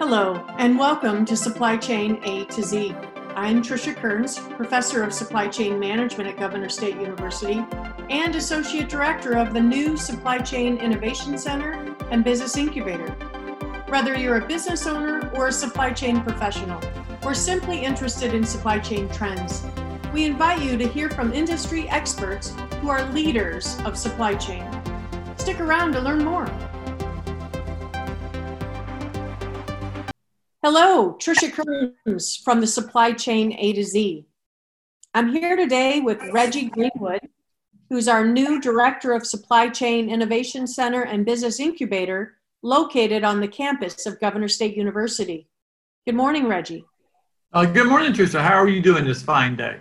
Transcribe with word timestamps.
Hello, 0.00 0.42
and 0.56 0.78
welcome 0.78 1.26
to 1.26 1.36
Supply 1.36 1.76
Chain 1.76 2.22
A 2.24 2.46
to 2.46 2.62
Z. 2.62 2.94
I'm 3.36 3.62
Tricia 3.62 3.94
Kearns, 3.94 4.38
Professor 4.38 5.02
of 5.02 5.12
Supply 5.12 5.46
Chain 5.46 5.78
Management 5.78 6.26
at 6.26 6.38
Governor 6.38 6.70
State 6.70 6.96
University 6.96 7.62
and 8.08 8.34
Associate 8.34 8.88
Director 8.88 9.36
of 9.36 9.52
the 9.52 9.60
new 9.60 9.98
Supply 9.98 10.38
Chain 10.38 10.78
Innovation 10.78 11.36
Center 11.36 11.94
and 12.10 12.24
Business 12.24 12.56
Incubator. 12.56 13.10
Whether 13.90 14.16
you're 14.16 14.38
a 14.38 14.46
business 14.46 14.86
owner 14.86 15.30
or 15.34 15.48
a 15.48 15.52
supply 15.52 15.92
chain 15.92 16.22
professional, 16.22 16.80
or 17.22 17.34
simply 17.34 17.84
interested 17.84 18.32
in 18.32 18.42
supply 18.42 18.78
chain 18.78 19.06
trends, 19.10 19.66
we 20.14 20.24
invite 20.24 20.62
you 20.62 20.78
to 20.78 20.88
hear 20.88 21.10
from 21.10 21.34
industry 21.34 21.86
experts 21.90 22.54
who 22.80 22.88
are 22.88 23.04
leaders 23.12 23.78
of 23.84 23.98
supply 23.98 24.34
chain. 24.34 24.66
Stick 25.36 25.60
around 25.60 25.92
to 25.92 26.00
learn 26.00 26.24
more. 26.24 26.48
Hello, 30.62 31.14
Tricia 31.14 31.50
Kearns 31.50 32.36
from 32.36 32.60
the 32.60 32.66
Supply 32.66 33.12
Chain 33.12 33.56
A 33.58 33.72
to 33.72 33.82
Z. 33.82 34.26
I'm 35.14 35.32
here 35.32 35.56
today 35.56 36.00
with 36.00 36.20
Reggie 36.32 36.68
Greenwood, 36.68 37.30
who's 37.88 38.08
our 38.08 38.26
new 38.26 38.60
Director 38.60 39.14
of 39.14 39.26
Supply 39.26 39.70
Chain 39.70 40.10
Innovation 40.10 40.66
Center 40.66 41.00
and 41.00 41.24
Business 41.24 41.60
Incubator 41.60 42.36
located 42.60 43.24
on 43.24 43.40
the 43.40 43.48
campus 43.48 44.04
of 44.04 44.20
Governor 44.20 44.48
State 44.48 44.76
University. 44.76 45.48
Good 46.04 46.14
morning, 46.14 46.46
Reggie. 46.46 46.84
Uh, 47.54 47.64
good 47.64 47.86
morning, 47.86 48.12
Tricia. 48.12 48.42
How 48.42 48.56
are 48.56 48.68
you 48.68 48.82
doing 48.82 49.06
this 49.06 49.22
fine 49.22 49.56
day? 49.56 49.78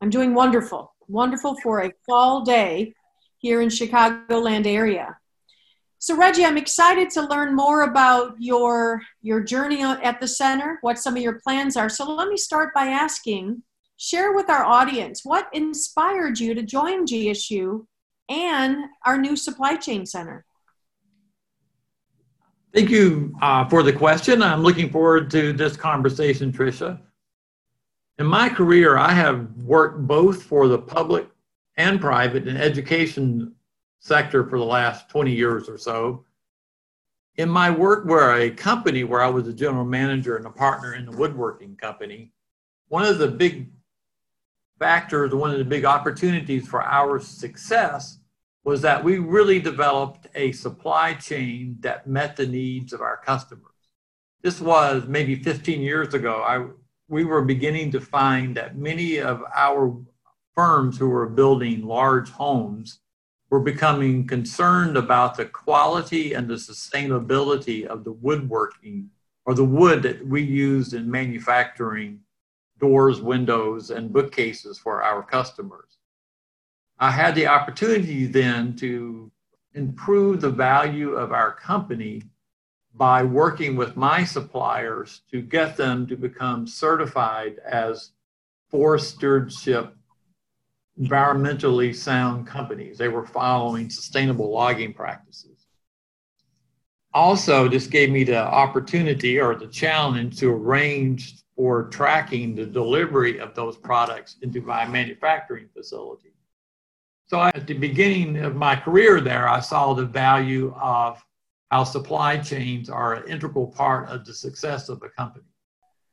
I'm 0.00 0.10
doing 0.10 0.34
wonderful, 0.34 0.94
wonderful 1.08 1.56
for 1.64 1.82
a 1.82 1.92
fall 2.06 2.44
day 2.44 2.94
here 3.38 3.60
in 3.60 3.68
Chicagoland 3.68 4.68
area. 4.68 5.16
So 6.02 6.16
Reggie, 6.16 6.46
I'm 6.46 6.56
excited 6.56 7.10
to 7.10 7.28
learn 7.28 7.54
more 7.54 7.82
about 7.82 8.34
your 8.38 9.02
your 9.20 9.40
journey 9.40 9.82
at 9.82 10.18
the 10.18 10.26
center, 10.26 10.78
what 10.80 10.98
some 10.98 11.14
of 11.14 11.22
your 11.22 11.38
plans 11.40 11.76
are. 11.76 11.90
So 11.90 12.10
let 12.10 12.28
me 12.28 12.38
start 12.38 12.72
by 12.74 12.86
asking, 12.86 13.62
share 13.98 14.32
with 14.32 14.48
our 14.48 14.64
audience 14.64 15.26
what 15.26 15.50
inspired 15.52 16.40
you 16.40 16.54
to 16.54 16.62
join 16.62 17.04
GSU 17.04 17.84
and 18.30 18.78
our 19.04 19.18
new 19.18 19.36
supply 19.36 19.76
chain 19.76 20.06
center. 20.06 20.46
Thank 22.72 22.88
you 22.88 23.34
uh, 23.42 23.68
for 23.68 23.82
the 23.82 23.92
question. 23.92 24.42
I'm 24.42 24.62
looking 24.62 24.88
forward 24.88 25.30
to 25.32 25.52
this 25.52 25.76
conversation, 25.76 26.50
Tricia. 26.50 26.98
In 28.18 28.24
my 28.24 28.48
career, 28.48 28.96
I 28.96 29.12
have 29.12 29.54
worked 29.64 30.06
both 30.06 30.44
for 30.44 30.66
the 30.66 30.78
public 30.78 31.28
and 31.76 32.00
private 32.00 32.48
and 32.48 32.56
education 32.56 33.54
sector 34.00 34.44
for 34.44 34.58
the 34.58 34.64
last 34.64 35.08
20 35.08 35.30
years 35.30 35.68
or 35.68 35.78
so. 35.78 36.24
In 37.36 37.48
my 37.48 37.70
work 37.70 38.06
where 38.06 38.34
a 38.36 38.50
company 38.50 39.04
where 39.04 39.22
I 39.22 39.28
was 39.28 39.46
a 39.46 39.52
general 39.52 39.84
manager 39.84 40.36
and 40.36 40.46
a 40.46 40.50
partner 40.50 40.94
in 40.94 41.06
the 41.06 41.16
woodworking 41.16 41.76
company, 41.76 42.32
one 42.88 43.04
of 43.04 43.18
the 43.18 43.28
big 43.28 43.70
factors, 44.78 45.32
one 45.32 45.50
of 45.50 45.58
the 45.58 45.64
big 45.64 45.84
opportunities 45.84 46.66
for 46.66 46.82
our 46.82 47.20
success 47.20 48.18
was 48.64 48.82
that 48.82 49.02
we 49.02 49.18
really 49.18 49.60
developed 49.60 50.26
a 50.34 50.52
supply 50.52 51.14
chain 51.14 51.76
that 51.80 52.06
met 52.06 52.36
the 52.36 52.46
needs 52.46 52.92
of 52.92 53.00
our 53.00 53.18
customers. 53.18 53.64
This 54.42 54.60
was 54.60 55.06
maybe 55.06 55.34
15 55.36 55.80
years 55.80 56.14
ago. 56.14 56.42
I, 56.42 56.66
we 57.08 57.24
were 57.24 57.42
beginning 57.42 57.90
to 57.92 58.00
find 58.00 58.56
that 58.56 58.76
many 58.76 59.18
of 59.18 59.42
our 59.54 59.96
firms 60.54 60.98
who 60.98 61.08
were 61.08 61.28
building 61.28 61.86
large 61.86 62.30
homes 62.30 63.00
were 63.50 63.60
becoming 63.60 64.26
concerned 64.26 64.96
about 64.96 65.36
the 65.36 65.44
quality 65.44 66.32
and 66.34 66.48
the 66.48 66.54
sustainability 66.54 67.84
of 67.84 68.04
the 68.04 68.12
woodworking 68.12 69.10
or 69.44 69.54
the 69.54 69.64
wood 69.64 70.02
that 70.04 70.24
we 70.24 70.40
used 70.40 70.94
in 70.94 71.10
manufacturing 71.10 72.20
doors, 72.78 73.20
windows, 73.20 73.90
and 73.90 74.12
bookcases 74.12 74.78
for 74.78 75.02
our 75.02 75.22
customers. 75.22 75.98
I 76.98 77.10
had 77.10 77.34
the 77.34 77.48
opportunity 77.48 78.26
then 78.26 78.76
to 78.76 79.30
improve 79.74 80.40
the 80.40 80.50
value 80.50 81.12
of 81.12 81.32
our 81.32 81.52
company 81.52 82.22
by 82.94 83.22
working 83.22 83.76
with 83.76 83.96
my 83.96 84.24
suppliers 84.24 85.22
to 85.30 85.40
get 85.42 85.76
them 85.76 86.06
to 86.06 86.16
become 86.16 86.66
certified 86.66 87.58
as 87.66 88.12
forest 88.68 89.14
stewardship 89.16 89.94
environmentally 90.98 91.94
sound 91.94 92.46
companies. 92.46 92.98
They 92.98 93.08
were 93.08 93.26
following 93.26 93.90
sustainable 93.90 94.50
logging 94.50 94.92
practices. 94.92 95.66
Also, 97.12 97.68
this 97.68 97.86
gave 97.86 98.10
me 98.10 98.22
the 98.24 98.38
opportunity 98.38 99.40
or 99.40 99.54
the 99.56 99.66
challenge 99.66 100.38
to 100.38 100.50
arrange 100.50 101.42
for 101.56 101.88
tracking 101.88 102.54
the 102.54 102.64
delivery 102.64 103.38
of 103.38 103.54
those 103.54 103.76
products 103.76 104.36
into 104.42 104.60
my 104.60 104.86
manufacturing 104.86 105.68
facility. 105.74 106.32
So, 107.26 107.42
at 107.42 107.66
the 107.66 107.74
beginning 107.74 108.38
of 108.38 108.54
my 108.54 108.76
career 108.76 109.20
there, 109.20 109.48
I 109.48 109.60
saw 109.60 109.92
the 109.92 110.06
value 110.06 110.72
of 110.80 111.22
how 111.70 111.84
supply 111.84 112.38
chains 112.38 112.90
are 112.90 113.14
an 113.14 113.28
integral 113.28 113.68
part 113.68 114.08
of 114.08 114.24
the 114.24 114.34
success 114.34 114.88
of 114.88 115.02
a 115.02 115.08
company. 115.10 115.44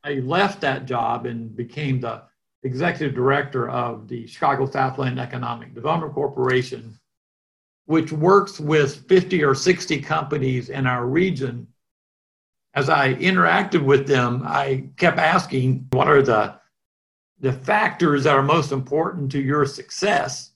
I 0.03 0.15
left 0.15 0.61
that 0.61 0.85
job 0.85 1.25
and 1.25 1.55
became 1.55 1.99
the 1.99 2.23
executive 2.63 3.15
director 3.15 3.69
of 3.69 4.07
the 4.07 4.27
Chicago 4.27 4.69
Southland 4.69 5.19
Economic 5.19 5.73
Development 5.73 6.13
Corporation, 6.13 6.97
which 7.85 8.11
works 8.11 8.59
with 8.59 9.07
50 9.07 9.43
or 9.43 9.55
60 9.55 10.01
companies 10.01 10.69
in 10.69 10.87
our 10.87 11.05
region. 11.05 11.67
As 12.73 12.89
I 12.89 13.13
interacted 13.15 13.83
with 13.83 14.07
them, 14.07 14.43
I 14.45 14.89
kept 14.97 15.17
asking, 15.17 15.87
what 15.91 16.07
are 16.07 16.21
the, 16.21 16.59
the 17.39 17.53
factors 17.53 18.23
that 18.23 18.35
are 18.35 18.43
most 18.43 18.71
important 18.71 19.31
to 19.31 19.41
your 19.41 19.65
success? 19.65 20.51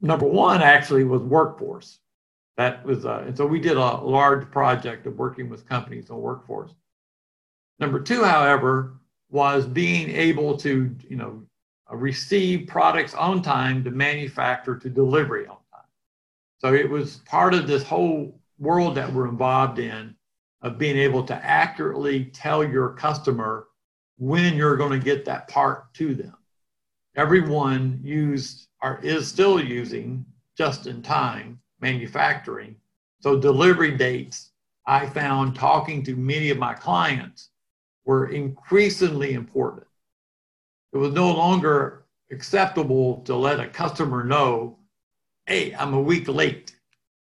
Number 0.00 0.26
one 0.26 0.62
actually 0.62 1.04
was 1.04 1.22
workforce. 1.22 1.98
That 2.56 2.84
was, 2.84 3.04
uh, 3.06 3.24
and 3.26 3.36
so 3.36 3.46
we 3.46 3.60
did 3.60 3.76
a 3.76 3.96
large 3.96 4.50
project 4.50 5.06
of 5.06 5.18
working 5.18 5.48
with 5.48 5.68
companies 5.68 6.10
on 6.10 6.20
workforce. 6.20 6.72
Number 7.78 8.00
two, 8.00 8.22
however, 8.22 8.99
was 9.30 9.66
being 9.66 10.10
able 10.10 10.56
to, 10.58 10.94
you 11.08 11.16
know, 11.16 11.42
receive 11.90 12.68
products 12.68 13.14
on 13.14 13.42
time 13.42 13.82
to 13.84 13.90
manufacture 13.90 14.76
to 14.76 14.88
delivery 14.88 15.46
on 15.46 15.56
time. 15.72 15.84
So 16.58 16.74
it 16.74 16.88
was 16.88 17.18
part 17.26 17.54
of 17.54 17.66
this 17.66 17.82
whole 17.82 18.38
world 18.58 18.94
that 18.96 19.12
we're 19.12 19.28
involved 19.28 19.78
in 19.78 20.14
of 20.62 20.78
being 20.78 20.96
able 20.96 21.24
to 21.24 21.34
accurately 21.34 22.26
tell 22.26 22.62
your 22.62 22.90
customer 22.90 23.68
when 24.18 24.54
you're 24.54 24.76
going 24.76 24.92
to 24.92 25.04
get 25.04 25.24
that 25.24 25.48
part 25.48 25.92
to 25.94 26.14
them. 26.14 26.36
Everyone 27.16 27.98
used 28.02 28.68
or 28.82 29.00
is 29.02 29.26
still 29.26 29.62
using 29.62 30.24
just 30.56 30.86
in 30.86 31.02
time 31.02 31.58
manufacturing. 31.80 32.76
So 33.20 33.38
delivery 33.38 33.96
dates, 33.96 34.52
I 34.86 35.06
found 35.06 35.54
talking 35.54 36.02
to 36.04 36.16
many 36.16 36.50
of 36.50 36.58
my 36.58 36.74
clients 36.74 37.49
were 38.10 38.26
increasingly 38.26 39.34
important. 39.34 39.86
It 40.92 40.98
was 40.98 41.12
no 41.12 41.30
longer 41.32 42.06
acceptable 42.32 43.18
to 43.18 43.36
let 43.36 43.60
a 43.60 43.68
customer 43.68 44.24
know, 44.24 44.80
hey, 45.46 45.72
I'm 45.76 45.94
a 45.94 46.00
week 46.00 46.26
late. 46.26 46.74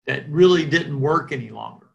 That 0.04 0.28
really 0.28 0.66
didn't 0.66 1.00
work 1.00 1.32
any 1.32 1.48
longer. 1.48 1.86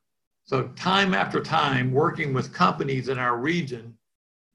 So, 0.45 0.69
time 0.69 1.13
after 1.13 1.43
time, 1.43 1.91
working 1.91 2.33
with 2.33 2.55
companies 2.55 3.07
in 3.07 3.19
our 3.19 3.37
region, 3.37 3.95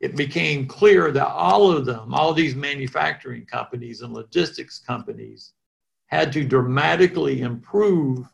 it 0.01 0.17
became 0.17 0.67
clear 0.67 1.13
that 1.13 1.29
all 1.29 1.71
of 1.71 1.87
them, 1.87 2.13
all 2.13 2.35
these 2.35 2.57
manufacturing 2.57 3.47
companies 3.47 4.01
and 4.01 4.13
logistics 4.13 4.81
companies, 4.81 5.53
had 6.07 6.33
to 6.33 6.43
dramatically 6.43 7.43
improve 7.43 8.27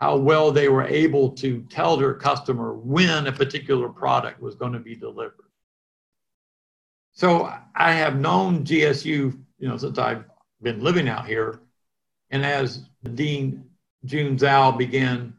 how 0.00 0.16
well 0.16 0.50
they 0.50 0.68
were 0.68 0.86
able 0.86 1.30
to 1.30 1.62
tell 1.68 1.96
their 1.96 2.14
customer 2.14 2.74
when 2.74 3.26
a 3.26 3.32
particular 3.32 3.88
product 3.88 4.40
was 4.40 4.54
going 4.54 4.72
to 4.72 4.78
be 4.80 4.96
delivered. 4.96 5.34
So 7.12 7.52
I 7.74 7.92
have 7.92 8.18
known 8.18 8.64
GSU, 8.64 9.04
you 9.04 9.68
know, 9.68 9.76
since 9.76 9.98
I've 9.98 10.24
been 10.62 10.80
living 10.80 11.08
out 11.08 11.26
here. 11.26 11.60
And 12.30 12.44
as 12.46 12.84
Dean 13.14 13.64
June 14.06 14.36
Zhao 14.36 14.76
began 14.78 15.34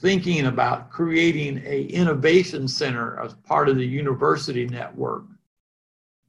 thinking 0.00 0.46
about 0.46 0.90
creating 0.90 1.62
a 1.64 1.82
innovation 1.82 2.66
center 2.66 3.20
as 3.20 3.34
part 3.34 3.68
of 3.68 3.76
the 3.76 3.86
university 3.86 4.66
network, 4.66 5.24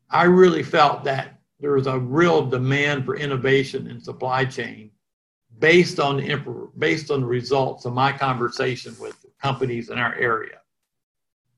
I 0.10 0.26
really 0.26 0.62
felt 0.62 1.04
that 1.06 1.40
there 1.60 1.72
was 1.72 1.88
a 1.88 1.98
real 1.98 2.46
demand 2.46 3.06
for 3.06 3.16
innovation 3.16 3.88
in 3.88 4.02
supply 4.02 4.46
chain 4.46 4.92
based 5.62 6.00
on 6.00 6.18
the, 6.18 6.70
based 6.80 7.12
on 7.12 7.22
the 7.22 7.28
results 7.28 7.86
of 7.86 7.94
my 7.94 8.12
conversation 8.12 8.96
with 9.00 9.16
companies 9.42 9.90
in 9.90 9.98
our 10.00 10.16
area. 10.16 10.58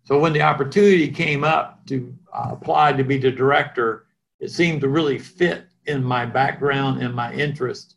So 0.04 0.20
when 0.20 0.34
the 0.34 0.42
opportunity 0.42 1.08
came 1.08 1.46
up 1.46 1.86
to 1.88 2.14
uh, 2.34 2.50
apply 2.52 2.94
to 2.94 3.04
be 3.04 3.18
the 3.18 3.32
director, 3.32 4.08
it 4.40 4.52
seemed 4.52 4.82
to 4.82 4.90
really 4.90 5.18
fit 5.18 5.68
in 5.86 6.04
my 6.04 6.26
background 6.26 7.02
and 7.02 7.16
my 7.16 7.34
interest. 7.34 7.96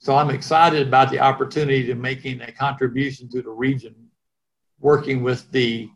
So 0.00 0.16
I'm 0.16 0.30
excited 0.30 0.88
about 0.88 1.10
the 1.10 1.20
opportunity 1.20 1.86
to 1.86 1.94
making 1.94 2.40
a 2.40 2.50
contribution 2.50 3.28
to 3.30 3.40
the 3.40 3.50
region, 3.50 3.94
working 4.80 5.22
with 5.22 5.50
the 5.52 5.88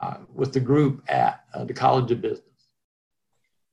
uh, 0.00 0.16
with 0.34 0.52
the 0.52 0.60
group 0.60 1.04
at 1.08 1.44
uh, 1.52 1.64
the 1.64 1.74
College 1.74 2.10
of 2.10 2.22
Business. 2.22 2.49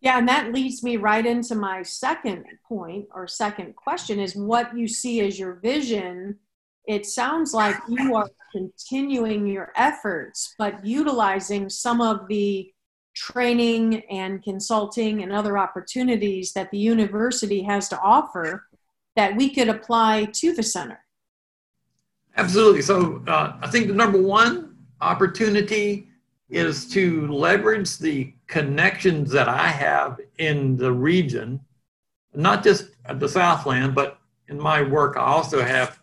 Yeah, 0.01 0.19
and 0.19 0.27
that 0.27 0.53
leads 0.53 0.83
me 0.83 0.97
right 0.97 1.25
into 1.25 1.55
my 1.55 1.81
second 1.81 2.45
point 2.67 3.05
or 3.13 3.27
second 3.27 3.75
question 3.75 4.19
is 4.19 4.35
what 4.35 4.77
you 4.77 4.87
see 4.87 5.21
as 5.21 5.39
your 5.39 5.55
vision. 5.55 6.37
It 6.87 7.05
sounds 7.05 7.53
like 7.53 7.75
you 7.89 8.15
are 8.15 8.29
continuing 8.51 9.47
your 9.47 9.71
efforts, 9.75 10.53
but 10.57 10.85
utilizing 10.85 11.69
some 11.69 11.99
of 11.99 12.27
the 12.27 12.71
training 13.15 14.03
and 14.11 14.43
consulting 14.43 15.23
and 15.23 15.33
other 15.33 15.57
opportunities 15.57 16.53
that 16.53 16.69
the 16.69 16.77
university 16.77 17.63
has 17.63 17.89
to 17.89 17.99
offer 17.99 18.67
that 19.15 19.35
we 19.35 19.49
could 19.49 19.67
apply 19.67 20.25
to 20.25 20.53
the 20.53 20.61
center. 20.61 21.03
Absolutely. 22.37 22.83
So 22.83 23.23
uh, 23.27 23.57
I 23.59 23.67
think 23.67 23.87
the 23.87 23.95
number 23.95 24.21
one 24.21 24.75
opportunity 25.01 26.07
is 26.49 26.87
to 26.89 27.27
leverage 27.27 27.97
the 27.97 28.33
connections 28.47 29.31
that 29.31 29.49
I 29.49 29.67
have 29.67 30.19
in 30.37 30.77
the 30.77 30.91
region, 30.91 31.59
not 32.33 32.63
just 32.63 32.89
the 33.15 33.27
Southland, 33.27 33.93
but 33.93 34.19
in 34.47 34.59
my 34.59 34.81
work, 34.81 35.17
I 35.17 35.21
also 35.21 35.61
have, 35.61 35.99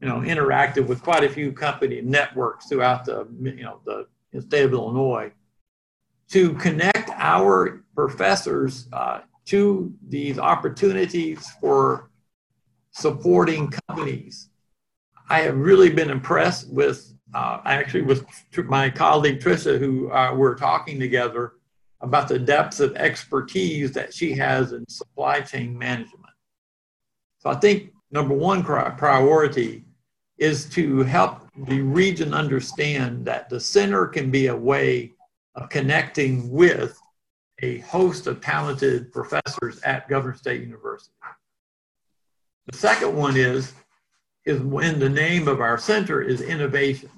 you 0.00 0.08
know, 0.08 0.16
interacted 0.20 0.86
with 0.86 1.02
quite 1.02 1.24
a 1.24 1.28
few 1.28 1.52
company 1.52 2.00
networks 2.00 2.66
throughout 2.66 3.04
the, 3.04 3.28
you 3.40 3.62
know, 3.62 3.80
the 3.84 4.06
state 4.40 4.64
of 4.64 4.72
Illinois 4.72 5.32
to 6.30 6.54
connect 6.54 7.10
our 7.10 7.84
professors 7.94 8.86
uh, 8.92 9.20
to 9.46 9.92
these 10.08 10.38
opportunities 10.38 11.48
for 11.60 12.10
supporting 12.92 13.72
companies. 13.88 14.48
I 15.28 15.40
have 15.40 15.56
really 15.56 15.90
been 15.90 16.10
impressed 16.10 16.72
with 16.72 17.12
uh, 17.32 17.60
actually 17.64 18.02
with 18.02 18.26
my 18.64 18.90
colleague 18.90 19.38
Tricia, 19.38 19.78
who 19.78 20.10
uh, 20.10 20.34
we're 20.34 20.56
talking 20.56 20.98
together 20.98 21.52
about 22.00 22.28
the 22.28 22.38
depths 22.38 22.80
of 22.80 22.96
expertise 22.96 23.92
that 23.92 24.12
she 24.14 24.32
has 24.32 24.72
in 24.72 24.88
supply 24.88 25.40
chain 25.40 25.76
management. 25.76 26.24
So 27.38 27.50
I 27.50 27.54
think 27.54 27.92
number 28.10 28.34
one 28.34 28.62
priority 28.62 29.84
is 30.38 30.64
to 30.70 31.02
help 31.02 31.46
the 31.66 31.80
region 31.82 32.32
understand 32.32 33.26
that 33.26 33.50
the 33.50 33.60
center 33.60 34.06
can 34.06 34.30
be 34.30 34.46
a 34.46 34.56
way 34.56 35.12
of 35.54 35.68
connecting 35.68 36.50
with 36.50 36.98
a 37.62 37.78
host 37.78 38.26
of 38.26 38.40
talented 38.40 39.12
professors 39.12 39.80
at 39.82 40.08
Governor 40.08 40.34
State 40.34 40.62
University. 40.62 41.12
The 42.66 42.76
second 42.76 43.14
one 43.14 43.36
is 43.36 43.74
is 44.46 44.60
when 44.60 44.98
the 44.98 45.08
name 45.08 45.48
of 45.48 45.60
our 45.60 45.76
center 45.76 46.22
is 46.22 46.40
innovation. 46.40 47.10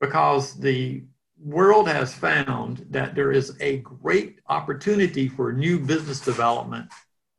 Because 0.00 0.54
the 0.54 1.04
world 1.40 1.88
has 1.88 2.14
found 2.14 2.86
that 2.90 3.14
there 3.14 3.32
is 3.32 3.56
a 3.60 3.78
great 3.78 4.40
opportunity 4.48 5.28
for 5.28 5.52
new 5.52 5.78
business 5.78 6.20
development 6.20 6.90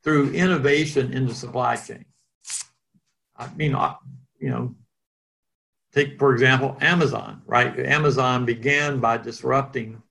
through 0.04 0.32
innovation 0.32 1.14
in 1.14 1.28
the 1.28 1.34
supply 1.34 1.76
chain. 1.76 2.06
I 3.36 3.54
mean, 3.56 3.76
you 4.40 4.50
know, 4.50 4.76
take, 5.94 6.18
for 6.18 6.34
example, 6.34 6.78
Amazon, 6.82 7.42
right? 7.46 7.78
Amazon 7.80 8.46
began 8.46 9.00
by 9.00 9.18
disrupting 9.18 10.02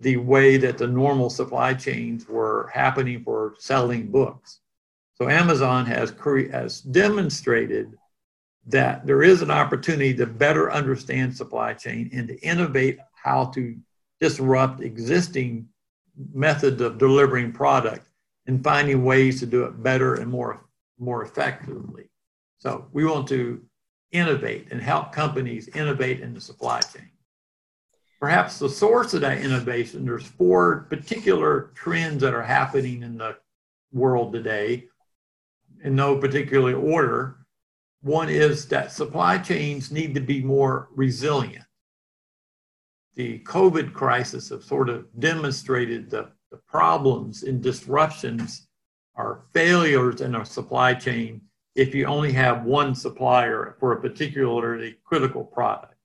the 0.00 0.16
way 0.16 0.56
that 0.56 0.78
the 0.78 0.86
normal 0.86 1.30
supply 1.30 1.74
chains 1.74 2.28
were 2.28 2.70
happening 2.72 3.22
for 3.22 3.54
selling 3.58 4.10
books. 4.10 4.60
So 5.14 5.28
Amazon 5.28 5.86
has, 5.86 6.12
cre- 6.12 6.50
has 6.50 6.80
demonstrated 6.80 7.96
that 8.66 9.06
there 9.06 9.22
is 9.22 9.42
an 9.42 9.50
opportunity 9.50 10.14
to 10.14 10.26
better 10.26 10.70
understand 10.70 11.36
supply 11.36 11.72
chain 11.72 12.10
and 12.12 12.28
to 12.28 12.38
innovate 12.40 12.98
how 13.28 13.44
to 13.44 13.76
disrupt 14.20 14.80
existing 14.80 15.68
methods 16.32 16.80
of 16.80 16.98
delivering 16.98 17.52
product 17.52 18.08
and 18.46 18.64
finding 18.64 19.04
ways 19.04 19.38
to 19.40 19.46
do 19.46 19.64
it 19.64 19.82
better 19.82 20.14
and 20.14 20.30
more, 20.30 20.64
more 20.98 21.22
effectively. 21.22 22.08
So 22.58 22.88
we 22.92 23.04
want 23.04 23.28
to 23.28 23.62
innovate 24.10 24.68
and 24.72 24.80
help 24.80 25.12
companies 25.12 25.68
innovate 25.68 26.20
in 26.20 26.32
the 26.32 26.40
supply 26.40 26.80
chain. 26.80 27.10
Perhaps 28.18 28.58
the 28.58 28.68
source 28.68 29.14
of 29.14 29.20
that 29.20 29.38
innovation, 29.38 30.06
there's 30.06 30.26
four 30.26 30.86
particular 30.88 31.70
trends 31.74 32.22
that 32.22 32.34
are 32.34 32.42
happening 32.42 33.02
in 33.02 33.18
the 33.18 33.36
world 33.92 34.32
today 34.32 34.88
in 35.84 35.94
no 35.94 36.16
particular 36.16 36.74
order. 36.74 37.36
One 38.02 38.28
is 38.28 38.66
that 38.68 38.90
supply 38.90 39.38
chains 39.38 39.92
need 39.92 40.14
to 40.14 40.20
be 40.20 40.42
more 40.42 40.88
resilient. 40.94 41.67
The 43.18 43.40
COVID 43.40 43.94
crisis 43.94 44.50
have 44.50 44.62
sort 44.62 44.88
of 44.88 45.04
demonstrated 45.18 46.08
the, 46.08 46.30
the 46.52 46.56
problems 46.56 47.42
and 47.42 47.60
disruptions 47.60 48.68
are 49.16 49.42
failures 49.52 50.20
in 50.20 50.36
our 50.36 50.44
supply 50.44 50.94
chain 50.94 51.40
if 51.74 51.96
you 51.96 52.06
only 52.06 52.30
have 52.30 52.62
one 52.62 52.94
supplier 52.94 53.74
for 53.80 53.90
a 53.90 54.00
particularly 54.00 54.98
critical 55.02 55.42
product. 55.42 55.96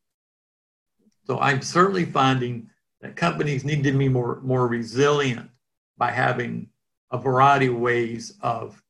So 1.26 1.40
I'm 1.40 1.62
certainly 1.62 2.06
finding 2.06 2.72
that 3.02 3.16
companies 3.16 3.64
need 3.64 3.84
to 3.84 3.92
be 3.92 4.10
more, 4.10 4.42
more 4.42 4.68
resilient 4.68 5.52
by 6.00 6.10
having 6.10 6.68
a 7.12 7.20
variety 7.20 7.68
of 7.68 7.76
ways 7.76 8.40
of 8.42 8.82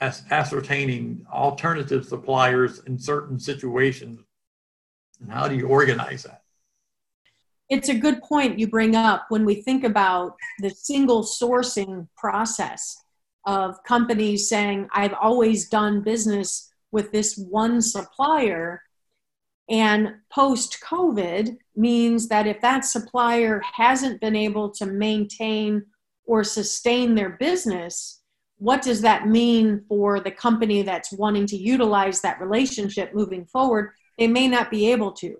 ascertaining 0.00 1.26
alternative 1.32 2.04
suppliers 2.04 2.78
in 2.86 3.00
certain 3.00 3.40
situations. 3.40 4.20
And 5.20 5.32
how 5.32 5.48
do 5.48 5.56
you 5.56 5.66
organize 5.66 6.22
that? 6.22 6.44
It's 7.68 7.90
a 7.90 7.94
good 7.94 8.22
point 8.22 8.58
you 8.58 8.66
bring 8.66 8.96
up 8.96 9.26
when 9.28 9.44
we 9.44 9.56
think 9.56 9.84
about 9.84 10.36
the 10.60 10.70
single 10.70 11.22
sourcing 11.22 12.08
process 12.16 12.96
of 13.44 13.82
companies 13.84 14.48
saying, 14.48 14.88
I've 14.92 15.14
always 15.14 15.68
done 15.68 16.02
business 16.02 16.70
with 16.92 17.12
this 17.12 17.36
one 17.36 17.82
supplier. 17.82 18.82
And 19.68 20.14
post 20.32 20.78
COVID 20.82 21.58
means 21.76 22.28
that 22.28 22.46
if 22.46 22.60
that 22.62 22.86
supplier 22.86 23.60
hasn't 23.74 24.20
been 24.20 24.36
able 24.36 24.70
to 24.72 24.86
maintain 24.86 25.84
or 26.24 26.44
sustain 26.44 27.14
their 27.14 27.30
business, 27.30 28.22
what 28.56 28.80
does 28.80 29.02
that 29.02 29.28
mean 29.28 29.84
for 29.88 30.20
the 30.20 30.30
company 30.30 30.82
that's 30.82 31.12
wanting 31.12 31.46
to 31.46 31.56
utilize 31.56 32.22
that 32.22 32.40
relationship 32.40 33.14
moving 33.14 33.44
forward? 33.44 33.92
They 34.18 34.26
may 34.26 34.48
not 34.48 34.70
be 34.70 34.90
able 34.90 35.12
to. 35.12 35.36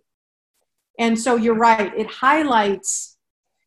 And 0.99 1.19
so 1.19 1.37
you're 1.37 1.55
right, 1.55 1.97
it 1.97 2.11
highlights 2.11 3.17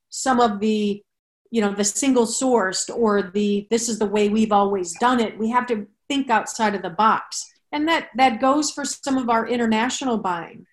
some 0.10 0.40
of 0.40 0.60
the 0.60 1.02
you 1.50 1.60
know 1.60 1.74
the 1.74 1.84
single 1.84 2.26
sourced 2.26 2.90
or 2.96 3.22
the 3.34 3.68
this 3.70 3.90
is 3.90 4.00
the 4.00 4.06
way 4.06 4.30
we've 4.30 4.52
always 4.52 4.98
done 5.00 5.20
it. 5.20 5.38
We 5.38 5.50
have 5.50 5.66
to 5.68 5.88
think 6.08 6.30
outside 6.30 6.76
of 6.76 6.82
the 6.82 6.90
box. 6.90 7.50
And 7.72 7.88
that 7.88 8.10
that 8.16 8.42
goes 8.42 8.72
for 8.72 8.86
some 8.86 9.18
of 9.18 9.30
our 9.30 9.48
international 9.48 10.18
buying. 10.18 10.66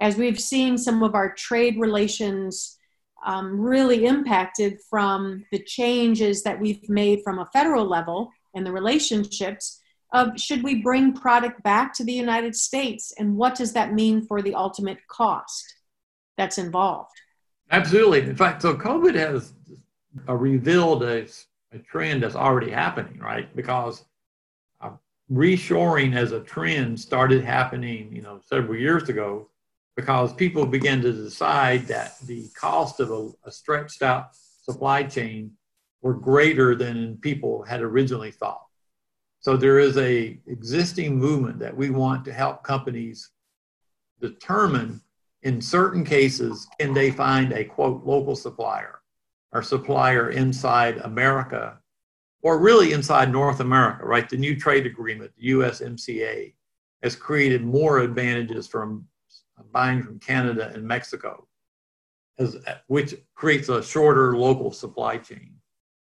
As 0.00 0.16
we've 0.16 0.40
seen 0.40 0.78
some 0.78 1.02
of 1.02 1.14
our 1.14 1.34
trade 1.34 1.78
relations 1.78 2.78
um, 3.24 3.60
really 3.60 4.06
impacted 4.06 4.78
from 4.88 5.44
the 5.52 5.62
changes 5.62 6.42
that 6.42 6.58
we've 6.58 6.88
made 6.88 7.20
from 7.22 7.38
a 7.38 7.50
federal 7.52 7.84
level 7.84 8.30
and 8.54 8.64
the 8.64 8.72
relationships 8.72 9.80
of 10.12 10.40
should 10.40 10.62
we 10.62 10.82
bring 10.82 11.12
product 11.12 11.62
back 11.62 11.92
to 11.94 12.04
the 12.04 12.12
United 12.12 12.56
States 12.56 13.12
and 13.18 13.36
what 13.36 13.54
does 13.54 13.72
that 13.74 13.92
mean 13.92 14.26
for 14.26 14.42
the 14.42 14.54
ultimate 14.54 14.98
cost 15.08 15.79
that's 16.40 16.56
involved? 16.56 17.12
Absolutely. 17.70 18.20
In 18.20 18.34
fact, 18.34 18.62
so 18.62 18.74
COVID 18.74 19.14
has 19.14 19.52
revealed 20.26 21.02
a, 21.02 21.26
a 21.72 21.78
trend 21.78 22.22
that's 22.22 22.34
already 22.34 22.70
happening, 22.70 23.18
right? 23.18 23.54
Because 23.54 24.06
uh, 24.80 24.92
reshoring 25.30 26.16
as 26.16 26.32
a 26.32 26.40
trend 26.40 26.98
started 26.98 27.44
happening, 27.44 28.10
you 28.10 28.22
know, 28.22 28.40
several 28.46 28.78
years 28.78 29.10
ago 29.10 29.50
because 29.96 30.32
people 30.32 30.64
began 30.64 31.02
to 31.02 31.12
decide 31.12 31.86
that 31.88 32.18
the 32.20 32.48
cost 32.58 33.00
of 33.00 33.10
a, 33.10 33.28
a 33.44 33.52
stretched 33.52 34.00
out 34.00 34.30
supply 34.62 35.02
chain 35.02 35.52
were 36.00 36.14
greater 36.14 36.74
than 36.74 37.18
people 37.18 37.62
had 37.64 37.82
originally 37.82 38.30
thought. 38.30 38.64
So 39.40 39.58
there 39.58 39.78
is 39.78 39.98
a 39.98 40.38
existing 40.46 41.18
movement 41.18 41.58
that 41.58 41.76
we 41.76 41.90
want 41.90 42.24
to 42.24 42.32
help 42.32 42.62
companies 42.62 43.28
determine 44.22 45.02
in 45.42 45.60
certain 45.60 46.04
cases 46.04 46.68
can 46.78 46.92
they 46.92 47.10
find 47.10 47.52
a 47.52 47.64
quote 47.64 48.04
local 48.04 48.36
supplier 48.36 49.00
or 49.52 49.62
supplier 49.62 50.30
inside 50.30 50.98
America 50.98 51.78
or 52.42 52.58
really 52.58 52.92
inside 52.92 53.30
North 53.30 53.60
America, 53.60 54.04
right? 54.06 54.28
The 54.28 54.36
new 54.36 54.58
trade 54.58 54.86
agreement, 54.86 55.32
the 55.36 55.50
USMCA, 55.50 56.54
has 57.02 57.16
created 57.16 57.64
more 57.64 57.98
advantages 57.98 58.66
from 58.66 59.06
buying 59.72 60.02
from 60.02 60.18
Canada 60.18 60.70
and 60.74 60.82
Mexico, 60.84 61.46
as, 62.38 62.56
which 62.86 63.14
creates 63.34 63.68
a 63.68 63.82
shorter 63.82 64.36
local 64.36 64.72
supply 64.72 65.18
chain. 65.18 65.54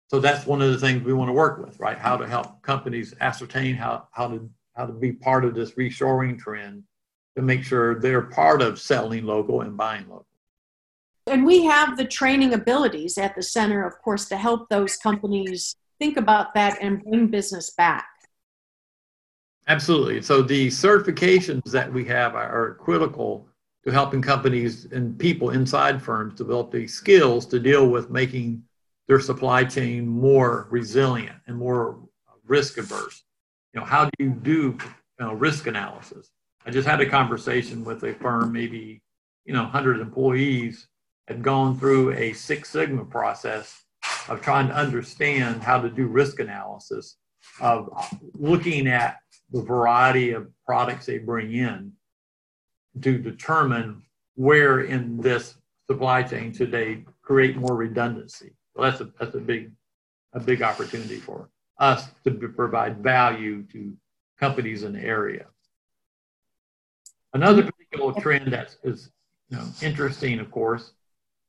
So 0.10 0.20
that's 0.20 0.46
one 0.46 0.62
of 0.62 0.72
the 0.72 0.78
things 0.78 1.04
we 1.04 1.14
want 1.14 1.30
to 1.30 1.34
work 1.34 1.66
with, 1.66 1.80
right? 1.80 1.98
How 1.98 2.18
to 2.18 2.28
help 2.28 2.62
companies 2.62 3.14
ascertain 3.20 3.76
how, 3.76 4.08
how 4.12 4.28
to 4.30 4.50
how 4.78 4.86
to 4.86 4.94
be 4.94 5.12
part 5.12 5.44
of 5.44 5.56
this 5.56 5.72
reshoring 5.72 6.38
trend 6.38 6.84
to 7.38 7.44
make 7.44 7.64
sure 7.64 8.00
they're 8.00 8.24
part 8.24 8.64
of 8.64 8.82
selling 8.82 9.24
local 9.24 9.62
and 9.62 9.78
buying 9.78 10.10
local. 10.10 10.26
And 11.28 11.46
we 11.46 11.66
have 11.66 11.96
the 11.96 12.06
training 12.06 12.56
abilities 12.56 13.20
at 13.20 13.36
the 13.36 13.44
center, 13.44 13.86
of 13.86 14.02
course, 14.02 14.26
to 14.30 14.38
help 14.38 14.70
those 14.70 14.96
companies 14.96 15.76
think 16.00 16.18
about 16.18 16.56
that 16.56 16.80
and 16.82 17.04
bring 17.04 17.28
business 17.28 17.70
back. 17.70 18.08
Absolutely. 19.68 20.24
So 20.24 20.42
the 20.42 20.68
certifications 20.70 21.66
that 21.66 21.94
we 21.94 22.06
have 22.06 22.34
are, 22.34 22.76
critical 22.80 23.48
to 23.86 23.92
helping 23.92 24.22
companies 24.22 24.86
and 24.86 25.20
people 25.20 25.52
inside 25.52 26.02
firms 26.02 26.34
develop 26.34 26.72
the 26.72 26.88
skills 26.88 27.46
to 27.48 27.60
deal 27.60 27.88
with 27.88 28.10
making 28.10 28.64
their 29.08 29.20
supply 29.20 29.64
chain 29.64 30.08
more 30.08 30.68
resilient 30.72 31.36
and 31.46 31.56
more 31.56 32.00
risk 32.48 32.80
averse. 32.80 33.24
You 33.74 33.82
know, 33.82 33.86
how 33.86 34.06
do 34.06 34.12
you 34.24 34.30
do 34.32 34.52
you 34.52 34.78
know, 35.20 35.34
risk 35.34 35.68
analysis? 35.68 36.32
I 36.68 36.70
just 36.70 36.86
had 36.86 37.00
a 37.00 37.10
conversation 37.10 37.86
with 37.86 38.04
a 38.04 38.14
firm, 38.16 38.52
maybe 38.52 39.02
you 39.46 39.54
know, 39.54 39.64
100 39.64 40.02
employees, 40.02 40.90
had 41.30 41.42
gone 41.42 41.80
through 41.80 42.12
a 42.12 42.34
Six 42.34 42.70
Sigma 42.70 43.06
process 43.06 43.86
of 44.28 44.42
trying 44.42 44.68
to 44.68 44.76
understand 44.76 45.64
how 45.64 45.80
to 45.80 45.90
do 45.90 46.08
risk 46.08 46.42
analysis, 46.42 47.16
of 47.62 47.90
looking 48.34 48.88
at 48.88 49.16
the 49.50 49.62
variety 49.62 50.32
of 50.32 50.50
products 50.66 51.06
they 51.06 51.20
bring 51.20 51.54
in 51.54 51.94
to 53.02 53.18
determine 53.18 54.04
where 54.36 54.82
in 54.82 55.22
this 55.22 55.56
supply 55.90 56.22
chain 56.22 56.54
should 56.54 56.72
they 56.72 57.06
create 57.22 57.56
more 57.56 57.78
redundancy. 57.78 58.52
So 58.76 58.82
that's 58.84 59.00
a 59.00 59.10
that's 59.18 59.36
a 59.36 59.40
big 59.40 59.72
a 60.34 60.40
big 60.42 60.62
opportunity 60.62 61.18
for 61.18 61.50
us 61.80 62.10
to 62.26 62.32
provide 62.32 62.98
value 62.98 63.64
to 63.72 63.96
companies 64.38 64.84
in 64.84 64.92
the 64.92 65.02
area. 65.02 65.46
Another 67.34 67.64
particular 67.64 68.14
trend 68.22 68.52
that 68.54 68.76
is 68.84 69.10
you 69.50 69.58
know, 69.58 69.66
interesting, 69.82 70.40
of 70.40 70.52
course, 70.52 70.92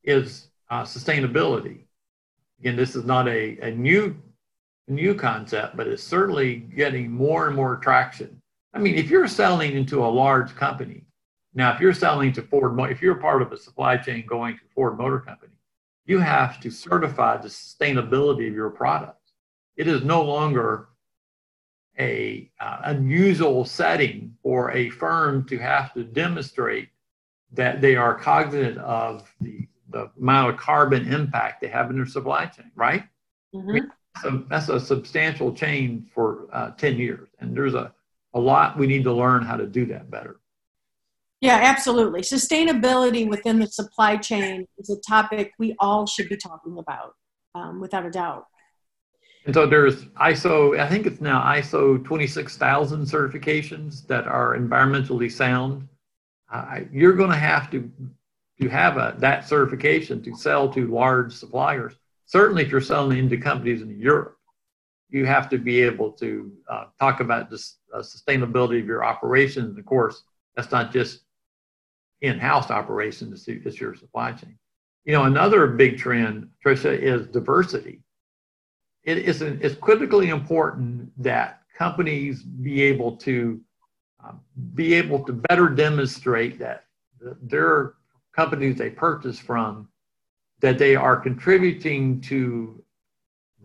is 0.03 0.47
uh, 0.69 0.83
sustainability. 0.83 1.85
Again, 2.59 2.75
this 2.75 2.95
is 2.95 3.05
not 3.05 3.27
a, 3.27 3.57
a 3.59 3.71
new 3.71 4.15
new 4.87 5.13
concept, 5.13 5.77
but 5.77 5.87
it's 5.87 6.03
certainly 6.03 6.55
getting 6.55 7.11
more 7.11 7.47
and 7.47 7.55
more 7.55 7.75
traction. 7.75 8.41
I 8.73 8.79
mean, 8.79 8.95
if 8.95 9.09
you're 9.09 9.27
selling 9.27 9.73
into 9.73 10.03
a 10.03 10.07
large 10.07 10.55
company, 10.55 11.05
now 11.53 11.73
if 11.73 11.79
you're 11.79 11.93
selling 11.93 12.33
to 12.33 12.41
Ford, 12.41 12.79
if 12.91 13.01
you're 13.01 13.15
part 13.15 13.41
of 13.41 13.51
a 13.51 13.57
supply 13.57 13.97
chain 13.97 14.25
going 14.27 14.55
to 14.55 14.63
Ford 14.73 14.97
Motor 14.97 15.19
Company, 15.19 15.53
you 16.05 16.19
have 16.19 16.59
to 16.61 16.71
certify 16.71 17.37
the 17.37 17.49
sustainability 17.49 18.47
of 18.47 18.53
your 18.53 18.71
products. 18.71 19.33
It 19.77 19.87
is 19.87 20.03
no 20.03 20.23
longer 20.23 20.89
a 21.99 22.49
uh, 22.59 22.79
unusual 22.85 23.65
setting 23.65 24.35
for 24.41 24.71
a 24.71 24.89
firm 24.89 25.45
to 25.47 25.57
have 25.57 25.93
to 25.93 26.03
demonstrate 26.03 26.89
that 27.51 27.81
they 27.81 27.95
are 27.95 28.15
cognizant 28.15 28.77
of 28.77 29.31
the, 29.41 29.67
the 29.89 30.09
amount 30.19 30.51
of 30.51 30.57
carbon 30.57 31.11
impact 31.11 31.61
they 31.61 31.67
have 31.67 31.89
in 31.89 31.97
their 31.97 32.05
supply 32.05 32.45
chain, 32.45 32.71
right? 32.75 33.03
Mm-hmm. 33.53 33.69
I 33.69 33.73
mean, 33.73 33.91
so 34.21 34.43
that's 34.49 34.69
a 34.69 34.79
substantial 34.79 35.53
change 35.53 36.09
for 36.13 36.47
uh, 36.53 36.71
10 36.71 36.97
years. 36.97 37.29
And 37.39 37.55
there's 37.55 37.73
a, 37.73 37.93
a 38.33 38.39
lot 38.39 38.77
we 38.77 38.87
need 38.87 39.03
to 39.03 39.13
learn 39.13 39.43
how 39.43 39.57
to 39.57 39.65
do 39.65 39.85
that 39.87 40.09
better. 40.09 40.39
Yeah, 41.41 41.59
absolutely. 41.63 42.21
Sustainability 42.21 43.27
within 43.27 43.59
the 43.59 43.67
supply 43.67 44.17
chain 44.17 44.67
is 44.77 44.89
a 44.89 44.99
topic 44.99 45.53
we 45.57 45.75
all 45.79 46.05
should 46.05 46.27
be 46.27 46.35
talking 46.35 46.77
about, 46.77 47.13
um, 47.55 47.79
without 47.79 48.05
a 48.05 48.11
doubt. 48.11 48.45
And 49.45 49.53
so 49.53 49.65
there's 49.65 50.05
ISO, 50.05 50.79
I 50.79 50.87
think 50.87 51.05
it's 51.05 51.21
now 51.21 51.41
ISO 51.41 52.03
26000 52.05 53.05
certifications 53.05 54.05
that 54.07 54.27
are 54.27 54.57
environmentally 54.57 55.31
sound. 55.31 55.87
Uh, 56.51 56.81
you're 56.91 57.13
going 57.13 57.31
to 57.31 57.37
have 57.37 57.71
to 57.71 57.91
to 58.59 58.67
have 58.67 58.97
a, 58.97 59.15
that 59.19 59.47
certification 59.47 60.21
to 60.21 60.35
sell 60.35 60.67
to 60.73 60.85
large 60.87 61.31
suppliers 61.31 61.95
certainly 62.29 62.61
if 62.61 62.69
you're 62.69 62.79
selling 62.79 63.17
into 63.17 63.37
companies 63.37 63.81
in 63.81 63.99
Europe, 63.99 64.37
you 65.09 65.25
have 65.25 65.49
to 65.49 65.57
be 65.57 65.81
able 65.81 66.11
to 66.11 66.51
uh, 66.69 66.85
talk 66.99 67.19
about 67.19 67.49
the 67.49 67.55
uh, 67.93 67.99
sustainability 67.99 68.79
of 68.79 68.85
your 68.85 69.03
operations. 69.03 69.77
Of 69.77 69.85
course, 69.85 70.23
that's 70.55 70.71
not 70.71 70.93
just 70.93 71.21
in-house 72.21 72.69
operations; 72.69 73.47
it's 73.47 73.79
your 73.81 73.95
supply 73.95 74.31
chain. 74.33 74.57
You 75.05 75.13
know, 75.13 75.23
another 75.23 75.65
big 75.65 75.97
trend, 75.97 76.49
Tricia, 76.63 76.95
is 76.95 77.25
diversity. 77.27 78.01
It 79.03 79.19
is 79.19 79.41
it's 79.41 79.75
critically 79.75 80.29
important 80.29 81.11
that 81.21 81.61
companies 81.77 82.43
be 82.43 82.81
able 82.81 83.15
to 83.17 83.61
uh, 84.23 84.33
be 84.73 84.93
able 84.93 85.23
to 85.25 85.33
better 85.33 85.69
demonstrate 85.69 86.59
that 86.59 86.85
their 87.41 87.93
companies 88.35 88.77
they 88.77 88.89
purchase 88.89 89.39
from 89.39 89.87
that 90.61 90.77
they 90.77 90.95
are 90.95 91.15
contributing 91.15 92.19
to 92.21 92.83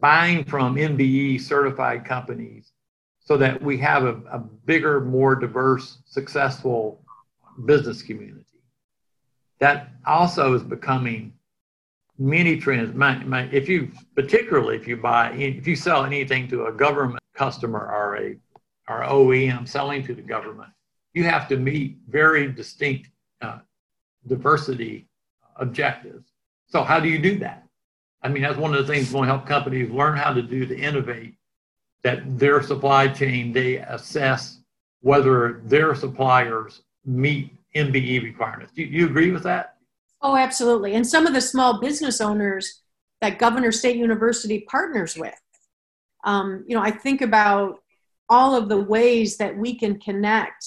buying 0.00 0.44
from 0.44 0.76
MBE 0.76 1.40
certified 1.40 2.04
companies 2.04 2.72
so 3.20 3.36
that 3.36 3.60
we 3.60 3.78
have 3.78 4.04
a, 4.04 4.20
a 4.30 4.38
bigger, 4.38 5.00
more 5.00 5.34
diverse, 5.34 5.98
successful 6.04 7.02
business 7.64 8.02
community. 8.02 8.44
That 9.60 9.88
also 10.06 10.54
is 10.54 10.62
becoming 10.62 11.32
many 12.18 12.58
trends. 12.58 12.94
My, 12.94 13.22
my, 13.24 13.42
if 13.52 13.68
you, 13.68 13.90
particularly 14.14 14.76
if 14.76 14.86
you 14.86 14.96
buy, 14.96 15.32
if 15.32 15.66
you 15.66 15.76
sell 15.76 16.04
anything 16.04 16.48
to 16.48 16.66
a 16.66 16.72
government 16.72 17.22
customer 17.34 17.90
or 17.90 18.16
a 18.16 18.36
or 18.86 19.00
OEM 19.02 19.66
selling 19.66 20.04
to 20.06 20.14
the 20.14 20.22
government, 20.22 20.70
you 21.14 21.24
have 21.24 21.48
to 21.48 21.56
meet 21.56 21.96
very 22.08 22.52
distinct 22.52 23.08
uh, 23.40 23.58
diversity 24.26 25.06
objectives. 25.56 26.28
So 26.66 26.82
how 26.82 27.00
do 27.00 27.08
you 27.08 27.18
do 27.18 27.38
that? 27.38 27.66
I 28.22 28.28
mean, 28.28 28.42
that's 28.42 28.58
one 28.58 28.74
of 28.74 28.86
the 28.86 28.92
things 28.92 29.12
going 29.12 29.28
to 29.28 29.34
help 29.34 29.46
companies 29.46 29.90
learn 29.90 30.16
how 30.16 30.32
to 30.32 30.42
do 30.42 30.66
to 30.66 30.78
innovate. 30.78 31.34
That 32.02 32.38
their 32.38 32.62
supply 32.62 33.08
chain 33.08 33.52
they 33.54 33.76
assess 33.76 34.58
whether 35.00 35.62
their 35.64 35.94
suppliers 35.94 36.82
meet 37.06 37.56
MBE 37.74 38.22
requirements. 38.22 38.72
Do 38.74 38.82
you 38.82 39.06
agree 39.06 39.30
with 39.30 39.42
that? 39.44 39.73
Oh, 40.24 40.36
absolutely. 40.36 40.94
And 40.94 41.06
some 41.06 41.26
of 41.26 41.34
the 41.34 41.40
small 41.42 41.80
business 41.80 42.18
owners 42.22 42.80
that 43.20 43.38
Governor 43.38 43.70
State 43.70 43.96
University 43.96 44.60
partners 44.70 45.18
with. 45.18 45.38
Um, 46.24 46.64
you 46.66 46.74
know, 46.74 46.82
I 46.82 46.90
think 46.90 47.20
about 47.20 47.80
all 48.30 48.56
of 48.56 48.70
the 48.70 48.80
ways 48.80 49.36
that 49.36 49.54
we 49.54 49.78
can 49.78 50.00
connect 50.00 50.66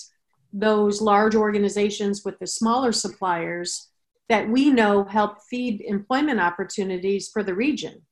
those 0.54 1.02
large 1.02 1.34
organizations 1.34 2.24
with 2.24 2.38
the 2.38 2.46
smaller 2.46 2.92
suppliers 2.92 3.90
that 4.30 4.48
we 4.48 4.70
know 4.70 5.04
help 5.06 5.42
feed 5.50 5.82
employment 5.82 6.40
opportunities 6.40 7.28
for 7.28 7.42
the 7.42 7.56
region. 7.56 8.04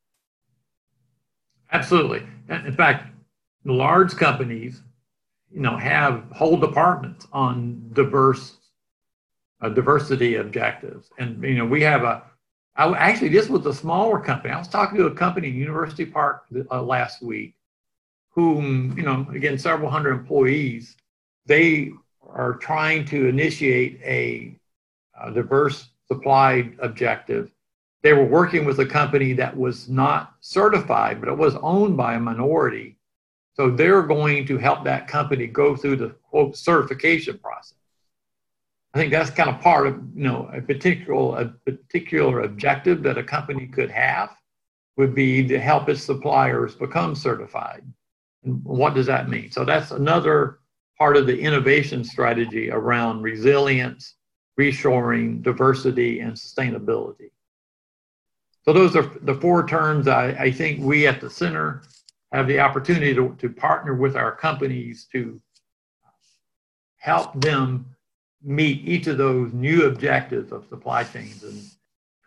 Absolutely. 1.72 2.24
In 2.50 2.74
fact, 2.74 3.08
large 3.66 4.16
companies, 4.16 4.82
you 5.52 5.62
know, 5.62 5.78
have 5.78 6.24
whole 6.32 6.58
departments 6.58 7.28
on 7.32 7.92
diverse 7.94 8.58
uh, 9.65 9.69
diversity 9.69 10.36
objectives, 10.36 11.10
and 11.17 11.43
you 11.43 11.55
know, 11.55 11.65
we 11.65 11.81
have 11.81 12.03
a. 12.03 12.24
I, 12.75 12.91
actually, 12.98 13.29
this 13.29 13.50
was 13.50 13.65
a 13.65 13.74
smaller 13.74 14.19
company. 14.19 14.53
I 14.53 14.60
was 14.60 14.67
talking 14.67 14.98
to 14.98 15.05
a 15.05 15.15
company 15.15 15.48
in 15.48 15.55
University 15.55 16.05
Park 16.05 16.45
uh, 16.69 16.81
last 16.81 17.22
week, 17.22 17.55
whom 18.29 18.95
you 18.98 19.03
know, 19.03 19.25
again, 19.34 19.57
several 19.57 19.89
hundred 19.89 20.12
employees. 20.12 20.95
They 21.48 21.91
are 22.27 22.55
trying 22.55 23.05
to 23.05 23.27
initiate 23.27 24.01
a, 24.03 24.55
a 25.22 25.31
diverse 25.31 25.89
supply 26.07 26.72
objective. 26.79 27.51
They 28.03 28.13
were 28.13 28.25
working 28.25 28.65
with 28.65 28.79
a 28.79 28.86
company 28.86 29.34
that 29.34 29.55
was 29.55 29.89
not 29.89 30.36
certified, 30.41 31.19
but 31.19 31.29
it 31.29 31.38
was 31.38 31.55
owned 31.55 31.98
by 31.98 32.15
a 32.15 32.19
minority. 32.19 32.98
So 33.53 33.72
they're 33.72 34.03
going 34.03 34.45
to 34.48 34.57
help 34.57 34.84
that 34.84 35.07
company 35.07 35.48
go 35.48 35.75
through 35.75 35.95
the 35.95 36.10
quote 36.29 36.55
certification 36.57 37.39
process. 37.39 37.77
I 38.96 38.98
think 38.98 39.12
that's 39.12 39.30
kind 39.30 39.50
of 39.50 39.60
part 39.60 39.88
of 39.88 39.96
you 40.16 40.24
know 40.24 40.50
a 40.54 40.62
particular 40.62 41.42
a 41.42 41.48
particular 41.70 42.42
objective 42.42 43.04
that 43.04 43.18
a 43.18 43.24
company 43.24 43.68
could 43.68 43.92
have 43.92 44.34
would 44.96 45.14
be 45.14 45.46
to 45.48 45.60
help 45.60 45.90
its 45.90 46.02
suppliers 46.02 46.75
become 46.75 47.14
certified. 47.14 47.84
And 48.46 48.64
what 48.64 48.94
does 48.94 49.06
that 49.08 49.28
mean? 49.28 49.52
So 49.52 49.66
that's 49.66 49.92
another 49.92 50.60
part 50.98 51.18
of 51.18 51.28
the 51.28 51.38
innovation 51.38 52.06
strategy 52.06 52.72
around 52.72 53.22
resilience 53.22 54.16
reshoring, 54.58 55.44
diversity, 55.44 56.22
and 56.22 56.34
sustainability. 56.34 57.32
So 58.64 58.72
those 58.72 58.96
are 58.96 59.12
the 59.22 59.36
four 59.36 59.68
terms 59.68 60.08
I, 60.08 60.28
I 60.30 60.52
think 60.52 60.82
we 60.82 61.08
at 61.08 61.20
the 61.20 61.30
center 61.30 61.84
have 62.32 62.48
the 62.48 62.60
opportunity 62.60 63.14
to, 63.14 63.36
to 63.40 63.50
partner 63.50 63.94
with 63.94 64.16
our 64.16 64.34
companies 64.34 65.08
to 65.12 65.42
help 66.98 67.40
them 67.42 67.95
meet 68.46 68.88
each 68.88 69.08
of 69.08 69.18
those 69.18 69.52
new 69.54 69.86
objectives 69.88 70.52
of 70.52 70.68
supply 70.70 71.04
chains 71.04 71.44
in 71.44 71.56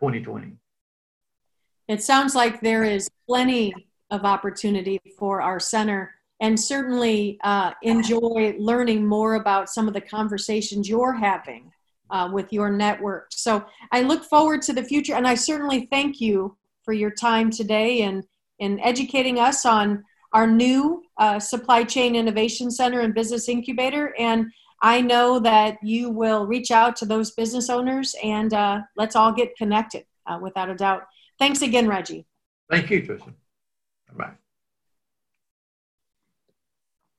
2020. 0.01 0.53
It 1.87 2.03
sounds 2.03 2.35
like 2.35 2.61
there 2.61 2.85
is 2.85 3.09
plenty 3.27 3.73
of 4.11 4.25
opportunity 4.25 5.01
for 5.19 5.41
our 5.41 5.61
center 5.61 6.15
and 6.41 6.59
certainly 6.59 7.39
uh, 7.43 7.73
enjoy 7.83 8.55
learning 8.59 9.07
more 9.07 9.35
about 9.35 9.69
some 9.69 9.89
of 9.89 9.95
the 9.95 10.01
conversations 10.01 10.89
you're 10.89 11.15
having 11.15 11.71
uh, 12.11 12.29
with 12.33 12.53
your 12.53 12.71
network. 12.71 13.29
So 13.31 13.65
I 13.93 14.03
look 14.03 14.25
forward 14.25 14.63
to 14.63 14.73
the 14.73 14.85
future, 14.85 15.15
and 15.15 15.27
I 15.27 15.35
certainly 15.35 15.89
thank 15.91 16.21
you 16.21 16.57
for 16.85 16.93
your 16.93 17.11
time 17.11 17.51
today 17.51 18.03
and 18.03 18.25
in 18.59 18.81
educating 18.81 19.39
us 19.39 19.67
on 19.67 20.05
our 20.33 20.47
new 20.47 21.03
uh, 21.19 21.39
supply 21.39 21.85
chain 21.85 22.15
innovation 22.15 22.71
center 22.71 23.01
and 23.01 23.15
business 23.15 23.49
incubator. 23.49 24.15
And 24.19 24.47
I 24.83 25.01
know 25.01 25.39
that 25.41 25.79
you 25.83 26.11
will 26.11 26.47
reach 26.47 26.71
out 26.71 26.97
to 26.97 27.07
those 27.07 27.33
business 27.33 27.69
owners 27.69 28.15
and 28.23 28.53
uh, 28.55 28.81
let's 28.97 29.17
all 29.17 29.33
get 29.33 29.57
connected 29.57 30.05
uh, 30.27 30.39
without 30.41 30.71
a 30.71 30.75
doubt. 30.75 31.03
Thanks 31.39 31.63
again, 31.63 31.89
Reggie. 31.89 32.27
Thank 32.71 32.91
you, 32.91 33.03
Tricia. 33.03 33.33
Bye. 34.17 34.33